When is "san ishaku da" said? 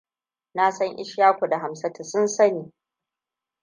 0.71-1.59